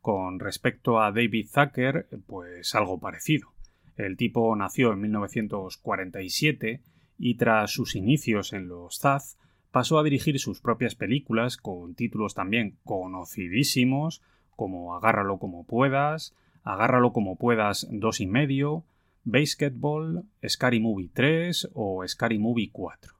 Con 0.00 0.38
respecto 0.38 1.00
a 1.00 1.10
David 1.10 1.48
Zucker, 1.48 2.06
pues 2.28 2.72
algo 2.76 3.00
parecido. 3.00 3.48
El 3.96 4.16
tipo 4.16 4.54
nació 4.54 4.92
en 4.92 5.00
1947 5.00 6.82
y 7.18 7.34
tras 7.34 7.72
sus 7.72 7.96
inicios 7.96 8.52
en 8.52 8.68
los 8.68 9.00
Zaz 9.00 9.38
pasó 9.72 9.98
a 9.98 10.04
dirigir 10.04 10.38
sus 10.38 10.60
propias 10.60 10.94
películas 10.94 11.56
con 11.56 11.96
títulos 11.96 12.34
también 12.34 12.76
conocidísimos 12.84 14.22
como 14.60 14.94
Agárralo 14.94 15.38
como 15.38 15.64
puedas, 15.64 16.34
Agárralo 16.64 17.14
como 17.14 17.36
puedas 17.36 17.88
dos 17.90 18.20
y 18.20 18.26
medio, 18.26 18.84
Basketball, 19.24 20.26
Scary 20.46 20.80
Movie 20.80 21.08
3 21.14 21.70
o 21.72 22.06
Scary 22.06 22.38
Movie 22.38 22.68
4. 22.70 23.14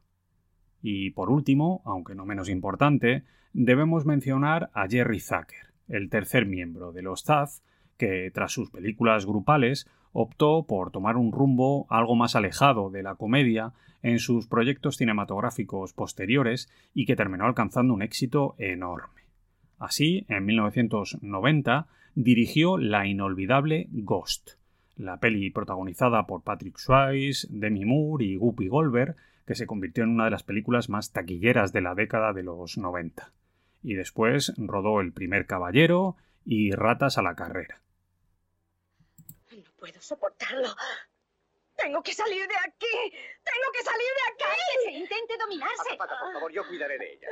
Y 0.82 1.12
por 1.12 1.30
último, 1.30 1.80
aunque 1.86 2.14
no 2.14 2.26
menos 2.26 2.50
importante, 2.50 3.24
debemos 3.54 4.04
mencionar 4.04 4.68
a 4.74 4.86
Jerry 4.86 5.18
Zucker, 5.18 5.72
el 5.88 6.10
tercer 6.10 6.44
miembro 6.44 6.92
de 6.92 7.00
los 7.00 7.24
Zaz, 7.24 7.62
que 7.96 8.30
tras 8.34 8.52
sus 8.52 8.68
películas 8.68 9.24
grupales 9.24 9.88
optó 10.12 10.66
por 10.68 10.90
tomar 10.90 11.16
un 11.16 11.32
rumbo 11.32 11.86
algo 11.88 12.16
más 12.16 12.36
alejado 12.36 12.90
de 12.90 13.02
la 13.02 13.14
comedia 13.14 13.72
en 14.02 14.18
sus 14.18 14.46
proyectos 14.46 14.98
cinematográficos 14.98 15.94
posteriores 15.94 16.68
y 16.92 17.06
que 17.06 17.16
terminó 17.16 17.46
alcanzando 17.46 17.94
un 17.94 18.02
éxito 18.02 18.56
enorme. 18.58 19.29
Así, 19.80 20.26
en 20.28 20.44
1990 20.44 21.88
dirigió 22.14 22.76
la 22.76 23.06
inolvidable 23.06 23.88
Ghost, 23.90 24.50
la 24.96 25.18
peli 25.18 25.50
protagonizada 25.50 26.26
por 26.26 26.42
Patrick 26.42 26.76
Swayze, 26.76 27.48
Demi 27.50 27.86
Moore 27.86 28.26
y 28.26 28.36
Guppy 28.36 28.68
Goldberg, 28.68 29.16
que 29.46 29.54
se 29.54 29.66
convirtió 29.66 30.04
en 30.04 30.10
una 30.10 30.26
de 30.26 30.32
las 30.32 30.42
películas 30.42 30.90
más 30.90 31.12
taquilleras 31.12 31.72
de 31.72 31.80
la 31.80 31.94
década 31.94 32.34
de 32.34 32.42
los 32.42 32.76
90. 32.76 33.32
Y 33.82 33.94
después 33.94 34.52
rodó 34.58 35.00
El 35.00 35.14
primer 35.14 35.46
caballero 35.46 36.16
y 36.44 36.72
Ratas 36.72 37.16
a 37.16 37.22
la 37.22 37.34
carrera. 37.34 37.80
No 39.50 39.70
puedo 39.78 40.00
soportarlo. 40.02 40.68
Tengo 41.80 42.02
que 42.02 42.12
salir 42.12 42.46
de 42.46 42.54
aquí. 42.56 43.10
Tengo 43.42 43.72
que 43.72 43.82
salir 43.82 44.08
de 44.14 44.22
aquí. 44.32 44.44
Cálmese, 44.44 44.90
intente 44.98 45.36
dominarse. 45.38 45.96
Por 45.96 46.08
favor, 46.34 46.52
yo 46.52 46.66
cuidaré 46.66 46.98
de 46.98 47.12
ella. 47.14 47.28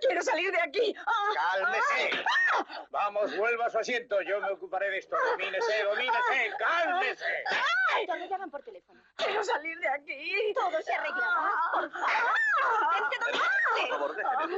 Quiero 0.00 0.22
salir 0.22 0.52
de 0.52 0.60
aquí. 0.60 0.94
Ah, 1.06 1.30
¡Cálmese! 1.34 2.24
ah, 2.52 2.86
Vamos, 2.90 3.36
vuelva 3.36 3.66
a 3.66 3.70
su 3.70 3.78
asiento. 3.78 4.20
Yo 4.22 4.40
me 4.40 4.50
ocuparé 4.50 4.90
de 4.90 4.98
esto. 4.98 5.16
Domínese, 5.30 5.82
domínese. 5.84 6.52
¡Cálmese! 6.58 7.44
Te 8.06 8.18
lo 8.18 8.26
llaman 8.26 8.50
por 8.50 8.62
teléfono. 8.62 9.02
Quiero 9.16 9.42
salir 9.44 9.78
de 9.78 9.88
aquí. 9.88 10.52
Todo 10.54 10.82
se 10.82 10.92
arreglará. 10.94 11.52
Por 11.72 11.90
favor, 11.90 12.36
intente 13.02 13.16
dominarse. 13.20 13.80
Por 13.80 13.88
favor, 13.88 14.16
déjeme. 14.16 14.56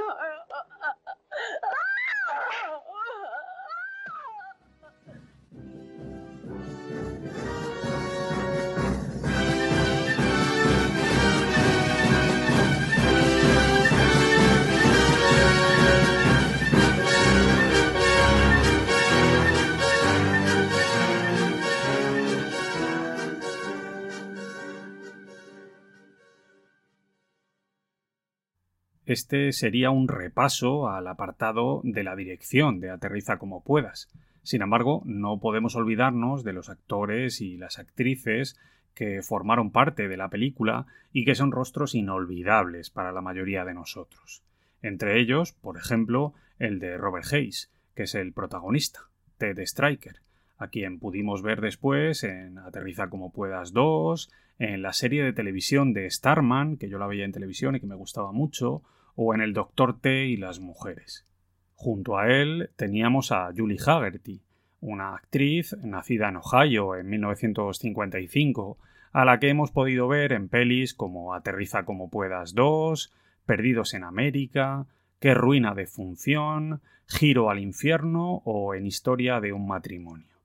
Este 29.06 29.52
sería 29.52 29.90
un 29.90 30.08
repaso 30.08 30.88
al 30.88 31.06
apartado 31.08 31.82
de 31.84 32.04
la 32.04 32.16
dirección 32.16 32.80
de 32.80 32.90
Aterriza 32.90 33.38
como 33.38 33.62
puedas. 33.62 34.08
Sin 34.42 34.62
embargo, 34.62 35.02
no 35.04 35.40
podemos 35.40 35.76
olvidarnos 35.76 36.42
de 36.42 36.54
los 36.54 36.70
actores 36.70 37.42
y 37.42 37.58
las 37.58 37.78
actrices 37.78 38.58
que 38.94 39.20
formaron 39.22 39.70
parte 39.70 40.08
de 40.08 40.16
la 40.16 40.28
película 40.28 40.86
y 41.12 41.24
que 41.24 41.34
son 41.34 41.52
rostros 41.52 41.94
inolvidables 41.94 42.88
para 42.88 43.12
la 43.12 43.20
mayoría 43.20 43.64
de 43.64 43.74
nosotros. 43.74 44.42
Entre 44.80 45.20
ellos, 45.20 45.52
por 45.52 45.76
ejemplo, 45.76 46.32
el 46.58 46.78
de 46.78 46.96
Robert 46.96 47.26
Hayes, 47.32 47.70
que 47.94 48.04
es 48.04 48.14
el 48.14 48.32
protagonista, 48.32 49.00
Ted 49.36 49.58
Striker, 49.58 50.20
a 50.56 50.68
quien 50.68 50.98
pudimos 50.98 51.42
ver 51.42 51.60
después 51.60 52.24
en 52.24 52.58
Aterriza 52.58 53.08
como 53.08 53.32
puedas 53.32 53.72
2, 53.72 54.30
en 54.58 54.82
la 54.82 54.92
serie 54.92 55.22
de 55.22 55.32
televisión 55.32 55.92
de 55.92 56.08
Starman, 56.10 56.76
que 56.76 56.88
yo 56.88 56.98
la 56.98 57.06
veía 57.06 57.24
en 57.24 57.32
televisión 57.32 57.74
y 57.74 57.80
que 57.80 57.86
me 57.86 57.94
gustaba 57.94 58.32
mucho, 58.32 58.82
o 59.16 59.34
en 59.34 59.40
El 59.40 59.52
Doctor 59.52 60.00
T 60.00 60.26
y 60.26 60.36
las 60.36 60.60
mujeres. 60.60 61.26
Junto 61.74 62.18
a 62.18 62.28
él 62.28 62.70
teníamos 62.76 63.32
a 63.32 63.50
Julie 63.56 63.78
Haggerty, 63.84 64.42
una 64.80 65.14
actriz 65.14 65.76
nacida 65.82 66.28
en 66.28 66.36
Ohio 66.36 66.96
en 66.96 67.08
1955, 67.08 68.78
a 69.12 69.24
la 69.24 69.38
que 69.38 69.48
hemos 69.48 69.70
podido 69.70 70.08
ver 70.08 70.32
en 70.32 70.48
pelis 70.48 70.94
como 70.94 71.34
Aterriza 71.34 71.84
como 71.84 72.10
puedas 72.10 72.54
2, 72.54 73.12
Perdidos 73.46 73.94
en 73.94 74.04
América, 74.04 74.86
Qué 75.20 75.34
ruina 75.34 75.74
de 75.74 75.86
función, 75.86 76.82
Giro 77.06 77.50
al 77.50 77.58
infierno 77.58 78.42
o 78.44 78.74
en 78.74 78.86
Historia 78.86 79.40
de 79.40 79.52
un 79.52 79.66
matrimonio. 79.66 80.36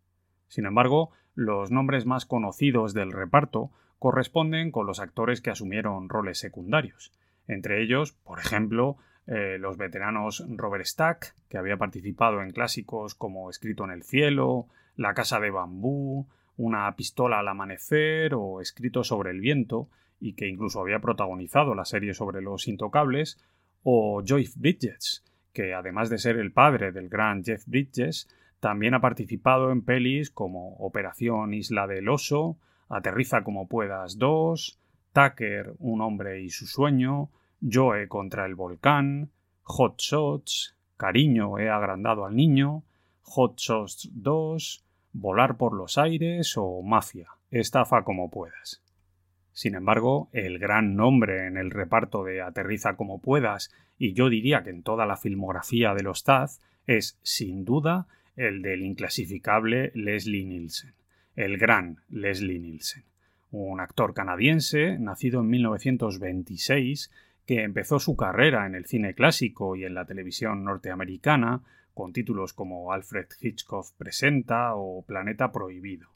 Sin 0.47 0.65
embargo, 0.65 1.11
los 1.35 1.71
nombres 1.71 2.05
más 2.05 2.25
conocidos 2.25 2.93
del 2.93 3.11
reparto 3.11 3.71
corresponden 3.99 4.71
con 4.71 4.87
los 4.87 4.99
actores 4.99 5.41
que 5.41 5.51
asumieron 5.51 6.09
roles 6.09 6.39
secundarios. 6.39 7.11
Entre 7.47 7.83
ellos, 7.83 8.13
por 8.13 8.39
ejemplo, 8.39 8.97
eh, 9.27 9.57
los 9.59 9.77
veteranos 9.77 10.43
Robert 10.49 10.85
Stack, 10.85 11.35
que 11.49 11.57
había 11.57 11.77
participado 11.77 12.41
en 12.41 12.51
clásicos 12.51 13.13
como 13.13 13.49
Escrito 13.49 13.83
en 13.83 13.91
el 13.91 14.03
cielo, 14.03 14.67
La 14.95 15.13
casa 15.13 15.39
de 15.39 15.51
bambú, 15.51 16.27
Una 16.57 16.93
pistola 16.95 17.39
al 17.39 17.47
amanecer 17.47 18.33
o 18.33 18.61
Escrito 18.61 19.03
sobre 19.03 19.31
el 19.31 19.39
viento, 19.39 19.89
y 20.19 20.33
que 20.33 20.47
incluso 20.47 20.81
había 20.81 20.99
protagonizado 20.99 21.75
la 21.75 21.85
serie 21.85 22.13
sobre 22.13 22.41
los 22.41 22.67
intocables, 22.67 23.37
o 23.83 24.21
Joy 24.25 24.49
Bridges, 24.55 25.23
que 25.53 25.73
además 25.73 26.09
de 26.09 26.17
ser 26.17 26.37
el 26.37 26.51
padre 26.51 26.91
del 26.91 27.09
gran 27.09 27.43
Jeff 27.43 27.63
Bridges, 27.65 28.27
también 28.59 28.93
ha 28.93 29.01
participado 29.01 29.71
en 29.71 29.83
pelis 29.83 30.31
como 30.31 30.75
Operación 30.77 31.53
Isla 31.53 31.87
del 31.87 32.09
Oso, 32.09 32.57
Aterriza 32.89 33.43
como 33.43 33.67
puedas 33.67 34.17
2, 34.17 34.79
Tucker, 35.13 35.73
Un 35.79 36.01
hombre 36.01 36.41
y 36.41 36.49
su 36.49 36.65
sueño, 36.65 37.29
Joe 37.61 38.07
contra 38.07 38.45
el 38.45 38.55
volcán, 38.55 39.31
Hot 39.63 39.99
Shots, 39.99 40.75
Cariño 40.97 41.59
he 41.59 41.69
agrandado 41.69 42.25
al 42.25 42.35
niño, 42.35 42.83
Hot 43.21 43.57
Shots 43.57 44.09
2, 44.13 44.83
Volar 45.13 45.57
por 45.57 45.73
los 45.73 45.97
aires 45.97 46.55
o 46.57 46.81
Mafia, 46.81 47.29
estafa 47.51 48.03
como 48.03 48.29
puedas. 48.29 48.81
Sin 49.51 49.75
embargo, 49.75 50.29
el 50.31 50.59
gran 50.59 50.95
nombre 50.95 51.47
en 51.47 51.57
el 51.57 51.71
reparto 51.71 52.23
de 52.23 52.41
Aterriza 52.41 52.95
como 52.95 53.21
puedas, 53.21 53.71
y 53.97 54.13
yo 54.13 54.29
diría 54.29 54.63
que 54.63 54.69
en 54.69 54.83
toda 54.83 55.05
la 55.05 55.17
filmografía 55.17 55.93
de 55.93 56.03
los 56.03 56.23
Taz, 56.23 56.61
es, 56.87 57.19
sin 57.21 57.65
duda, 57.65 58.07
el 58.35 58.61
del 58.61 58.83
inclasificable 58.83 59.91
Leslie 59.95 60.45
Nielsen, 60.45 60.93
el 61.39 61.57
gran 61.57 62.01
Leslie 62.09 62.59
Nielsen, 62.59 63.05
un 63.51 63.79
actor 63.79 64.13
canadiense 64.13 64.99
nacido 64.99 65.39
en 65.39 65.47
1926 65.47 67.11
que 67.45 67.63
empezó 67.63 67.97
su 67.97 68.17
carrera 68.17 68.65
en 68.65 68.75
el 68.75 68.85
cine 68.85 69.13
clásico 69.13 69.77
y 69.77 69.85
en 69.85 69.93
la 69.93 70.03
televisión 70.03 70.65
norteamericana 70.65 71.61
con 71.93 72.11
títulos 72.11 72.51
como 72.51 72.91
Alfred 72.91 73.27
Hitchcock 73.39 73.87
presenta 73.97 74.75
o 74.75 75.05
Planeta 75.05 75.53
Prohibido. 75.53 76.09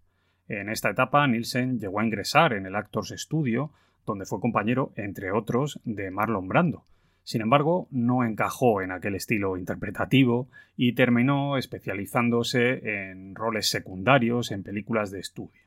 En 0.49 0.67
esta 0.67 0.89
etapa, 0.89 1.25
Nielsen 1.25 1.79
llegó 1.79 2.01
a 2.01 2.05
ingresar 2.05 2.51
en 2.51 2.65
el 2.65 2.75
Actors 2.75 3.13
Studio, 3.15 3.71
donde 4.05 4.25
fue 4.25 4.41
compañero, 4.41 4.91
entre 4.97 5.31
otros, 5.31 5.79
de 5.85 6.11
Marlon 6.11 6.49
Brando, 6.49 6.83
sin 7.23 7.41
embargo, 7.41 7.87
no 7.89 8.25
encajó 8.25 8.81
en 8.81 8.91
aquel 8.91 9.15
estilo 9.15 9.57
interpretativo 9.57 10.49
y 10.75 10.93
terminó 10.93 11.57
especializándose 11.57 13.09
en 13.09 13.33
roles 13.33 13.69
secundarios 13.69 14.51
en 14.51 14.63
películas 14.63 15.09
de 15.09 15.21
estudio, 15.21 15.61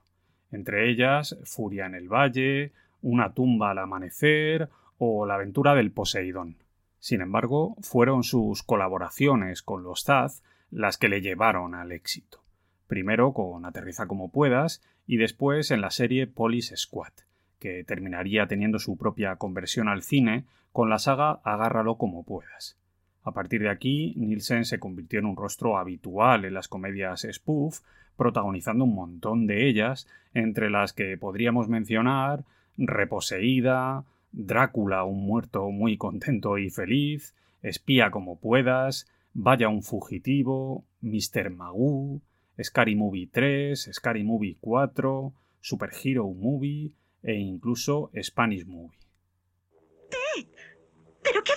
entre 0.53 0.91
ellas 0.91 1.39
Furia 1.45 1.87
en 1.87 1.95
el 1.95 2.09
Valle, 2.09 2.73
Una 3.03 3.33
tumba 3.33 3.71
al 3.71 3.79
amanecer 3.79 4.69
o 4.99 5.27
La 5.27 5.35
aventura 5.35 5.75
del 5.75 5.93
Poseidón. 5.93 6.57
Sin 6.99 7.21
embargo, 7.21 7.77
fueron 7.81 8.23
sus 8.23 8.63
colaboraciones 8.63 9.63
con 9.63 9.83
los 9.83 10.05
Taz 10.05 10.43
las 10.71 10.99
que 10.99 11.09
le 11.09 11.21
llevaron 11.21 11.75
al 11.75 11.93
éxito. 11.93 12.43
Primero 12.87 13.33
con 13.33 13.65
Aterriza 13.65 14.07
como 14.07 14.31
puedas 14.31 14.83
y 15.07 15.17
después 15.17 15.71
en 15.71 15.81
la 15.81 15.91
serie 15.91 16.27
Police 16.27 16.77
Squad, 16.77 17.13
que 17.59 17.85
terminaría 17.85 18.47
teniendo 18.47 18.79
su 18.79 18.97
propia 18.97 19.37
conversión 19.37 19.89
al 19.89 20.03
cine 20.03 20.45
con 20.77 20.91
la 20.91 20.99
saga 20.99 21.41
Agárralo 21.43 21.97
como 21.97 22.23
puedas. 22.23 22.77
A 23.23 23.33
partir 23.33 23.63
de 23.63 23.71
aquí, 23.71 24.13
Nielsen 24.19 24.67
se 24.67 24.79
convirtió 24.79 25.21
en 25.21 25.25
un 25.25 25.35
rostro 25.35 25.79
habitual 25.79 26.45
en 26.45 26.53
las 26.53 26.69
comedias 26.69 27.27
spoof, 27.33 27.81
protagonizando 28.19 28.85
un 28.85 28.95
montón 28.95 29.47
de 29.47 29.71
ellas, 29.71 30.07
entre 30.35 30.69
las 30.69 30.93
que 30.93 31.17
podríamos 31.17 31.71
mencionar 31.71 32.45
Reposeída, 32.77 34.05
Drácula, 34.33 35.05
un 35.05 35.25
muerto 35.25 35.71
muy 35.71 35.97
contento 35.97 36.59
y 36.59 36.69
feliz, 36.69 37.35
Espía 37.63 38.11
como 38.11 38.39
puedas, 38.39 39.11
Vaya 39.33 39.71
un 39.71 39.83
fugitivo, 39.83 40.85
Mr. 41.01 41.49
Magoo, 41.49 42.21
Scary 42.63 42.97
Movie 42.97 43.31
3, 43.33 43.89
Scary 43.95 44.25
Movie 44.25 44.59
4, 44.61 45.33
Super 45.59 45.89
Hero 46.05 46.29
Movie 46.29 46.93
e 47.23 47.33
incluso 47.33 48.11
Spanish 48.23 48.67
Movie. 48.67 49.06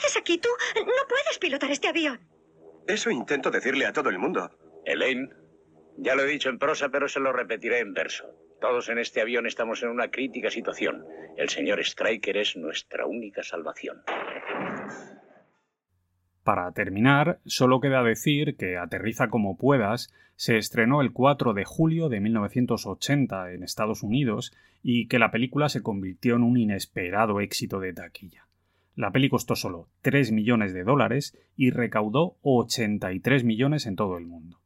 ¿Pero 0.09 0.21
qué 0.21 0.21
haces 0.21 0.21
aquí 0.21 0.37
tú? 0.37 0.49
No 0.75 1.07
puedes 1.07 1.37
pilotar 1.39 1.71
este 1.71 1.87
avión. 1.87 2.19
Eso 2.87 3.11
intento 3.11 3.51
decirle 3.51 3.85
a 3.85 3.93
todo 3.93 4.09
el 4.09 4.17
mundo. 4.17 4.49
Elaine, 4.85 5.29
ya 5.97 6.15
lo 6.15 6.23
he 6.23 6.27
dicho 6.27 6.49
en 6.49 6.57
prosa, 6.57 6.89
pero 6.89 7.07
se 7.07 7.19
lo 7.19 7.31
repetiré 7.31 7.79
en 7.79 7.93
verso. 7.93 8.25
Todos 8.59 8.89
en 8.89 8.97
este 8.97 9.21
avión 9.21 9.45
estamos 9.45 9.83
en 9.83 9.89
una 9.89 10.09
crítica 10.09 10.49
situación. 10.49 11.05
El 11.37 11.49
señor 11.49 11.79
Striker 11.79 12.37
es 12.37 12.57
nuestra 12.57 13.05
única 13.05 13.43
salvación. 13.43 14.01
Para 16.43 16.71
terminar, 16.71 17.39
solo 17.45 17.79
queda 17.79 18.01
decir 18.01 18.57
que 18.57 18.77
Aterriza 18.77 19.29
como 19.29 19.57
puedas 19.57 20.11
se 20.35 20.57
estrenó 20.57 21.01
el 21.01 21.11
4 21.11 21.53
de 21.53 21.65
julio 21.65 22.09
de 22.09 22.21
1980 22.21 23.53
en 23.53 23.63
Estados 23.63 24.01
Unidos 24.03 24.51
y 24.81 25.07
que 25.07 25.19
la 25.19 25.31
película 25.31 25.69
se 25.69 25.83
convirtió 25.83 26.35
en 26.37 26.43
un 26.43 26.57
inesperado 26.57 27.39
éxito 27.39 27.79
de 27.79 27.93
taquilla. 27.93 28.48
La 28.95 29.11
peli 29.11 29.29
costó 29.29 29.55
solo 29.55 29.87
3 30.01 30.31
millones 30.31 30.73
de 30.73 30.83
dólares 30.83 31.37
y 31.55 31.71
recaudó 31.71 32.35
83 32.41 33.43
millones 33.43 33.85
en 33.85 33.95
todo 33.95 34.17
el 34.17 34.25
mundo. 34.25 34.59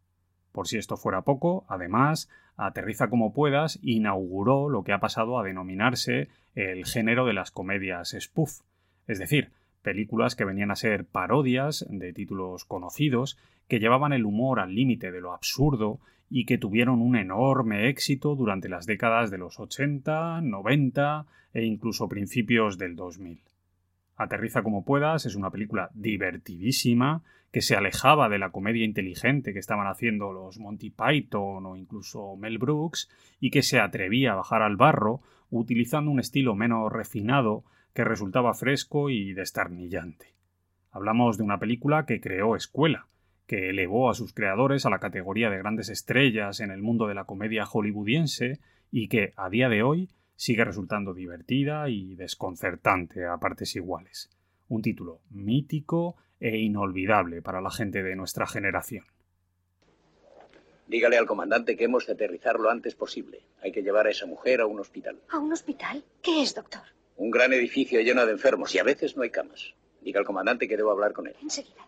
Por 0.52 0.68
si 0.68 0.78
esto 0.78 0.98
fuera 0.98 1.22
poco, 1.24 1.66
además, 1.68 2.30
Aterriza 2.56 3.10
como 3.10 3.34
puedas 3.34 3.80
inauguró 3.82 4.70
lo 4.70 4.84
que 4.84 4.94
ha 4.94 5.00
pasado 5.00 5.40
a 5.40 5.44
denominarse 5.44 6.30
el 6.54 6.86
género 6.86 7.26
de 7.26 7.34
las 7.34 7.50
comedias 7.50 8.16
spoof, 8.20 8.60
es 9.08 9.18
decir, 9.18 9.52
películas 9.82 10.36
que 10.36 10.46
venían 10.46 10.70
a 10.70 10.76
ser 10.76 11.06
parodias 11.06 11.86
de 11.90 12.14
títulos 12.14 12.64
conocidos, 12.64 13.38
que 13.68 13.80
llevaban 13.80 14.14
el 14.14 14.26
humor 14.26 14.60
al 14.60 14.76
límite 14.76 15.12
de 15.12 15.20
lo 15.20 15.34
absurdo 15.34 16.00
y 16.30 16.46
que 16.46 16.60
tuvieron 16.60 17.02
un 17.02 17.16
enorme 17.16 17.90
éxito 17.90 18.36
durante 18.36 18.70
las 18.70 18.86
décadas 18.86 19.32
de 19.32 19.40
los 19.40 19.60
80, 19.60 20.42
90 20.42 21.26
e 21.54 21.66
incluso 21.66 22.08
principios 22.08 22.78
del 22.78 22.96
2000. 22.96 23.42
Aterriza 24.16 24.62
como 24.64 24.86
puedas 24.86 25.26
es 25.26 25.36
una 25.36 25.50
película 25.50 25.90
divertidísima 25.94 27.24
que 27.52 27.62
se 27.62 27.76
alejaba 27.76 28.30
de 28.30 28.40
la 28.40 28.52
comedia 28.52 28.84
inteligente 28.84 29.54
que 29.54 29.60
estaban 29.60 29.88
haciendo 29.88 30.34
los 30.34 30.60
Monty 30.60 30.90
Python 30.90 31.66
o 31.66 31.76
incluso 31.76 32.36
Mel 32.36 32.58
Brooks 32.58 33.10
y 33.40 33.52
que 33.52 33.62
se 33.62 33.80
atrevía 33.80 34.34
a 34.34 34.36
bajar 34.36 34.62
al 34.64 34.76
barro 34.76 35.22
utilizando 35.52 36.10
un 36.10 36.20
estilo 36.20 36.56
menos 36.56 36.92
refinado 36.92 37.64
que 37.94 38.04
resultaba 38.04 38.54
fresco 38.56 39.10
y 39.10 39.34
destarnillante. 39.34 40.34
Hablamos 40.92 41.38
de 41.38 41.44
una 41.44 41.60
película 41.60 42.06
que 42.06 42.20
creó 42.20 42.56
escuela, 42.56 43.08
que 43.46 43.70
elevó 43.70 44.10
a 44.10 44.16
sus 44.16 44.34
creadores 44.34 44.86
a 44.86 44.90
la 44.90 45.00
categoría 45.00 45.50
de 45.50 45.58
grandes 45.58 45.90
estrellas 45.90 46.60
en 46.60 46.72
el 46.72 46.82
mundo 46.82 47.08
de 47.08 47.16
la 47.16 47.26
comedia 47.26 47.66
hollywoodiense 47.66 48.60
y 48.92 49.10
que, 49.10 49.34
a 49.36 49.50
día 49.50 49.70
de 49.70 49.84
hoy, 49.84 50.10
sigue 50.36 50.66
resultando 50.66 51.14
divertida 51.14 51.90
y 51.90 52.16
desconcertante 52.16 53.26
a 53.26 53.38
partes 53.38 53.76
iguales. 53.76 54.30
Un 54.68 54.82
título 54.82 55.22
mítico 55.30 56.16
e 56.40 56.58
inolvidable 56.58 57.42
para 57.42 57.62
la 57.62 57.72
gente 57.72 58.04
de 58.04 58.16
nuestra 58.16 58.48
generación. 58.48 59.06
Dígale 60.88 61.18
al 61.18 61.26
comandante 61.26 61.78
que 61.78 61.86
hemos 61.86 62.06
de 62.06 62.14
aterrizar 62.14 62.60
lo 62.60 62.70
antes 62.70 62.96
posible. 62.96 63.42
Hay 63.62 63.72
que 63.72 63.82
llevar 63.82 64.08
a 64.08 64.12
esa 64.12 64.26
mujer 64.26 64.62
a 64.62 64.66
un 64.66 64.80
hospital. 64.80 65.20
¿A 65.30 65.40
un 65.40 65.52
hospital? 65.54 66.04
¿Qué 66.22 66.42
es, 66.42 66.54
doctor? 66.54 66.82
Un 67.16 67.32
gran 67.32 67.54
edificio 67.54 68.02
lleno 68.02 68.26
de 68.26 68.34
enfermos 68.34 68.76
y 68.76 68.80
a 68.80 68.84
veces 68.84 69.16
no 69.16 69.24
hay 69.24 69.30
camas. 69.30 69.74
Diga 70.02 70.20
al 70.20 70.26
comandante 70.26 70.68
que 70.68 70.76
debo 70.78 70.92
hablar 70.92 71.14
con 71.14 71.28
él. 71.28 71.36
Enseguida. 71.42 71.88